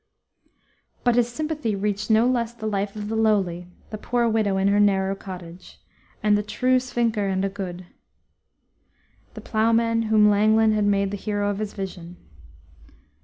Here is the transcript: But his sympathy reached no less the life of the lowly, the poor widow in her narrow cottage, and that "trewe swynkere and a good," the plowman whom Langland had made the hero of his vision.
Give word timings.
But 1.03 1.13
his 1.13 1.29
sympathy 1.31 1.75
reached 1.75 2.09
no 2.09 2.27
less 2.27 2.55
the 2.55 2.65
life 2.65 2.95
of 2.95 3.07
the 3.07 3.15
lowly, 3.15 3.67
the 3.91 3.99
poor 3.99 4.27
widow 4.27 4.57
in 4.57 4.67
her 4.69 4.79
narrow 4.79 5.13
cottage, 5.13 5.79
and 6.23 6.35
that 6.35 6.47
"trewe 6.47 6.79
swynkere 6.81 7.31
and 7.31 7.45
a 7.45 7.49
good," 7.49 7.85
the 9.35 9.41
plowman 9.41 10.09
whom 10.09 10.27
Langland 10.31 10.73
had 10.73 10.85
made 10.85 11.11
the 11.11 11.17
hero 11.17 11.51
of 11.51 11.59
his 11.59 11.75
vision. 11.75 12.17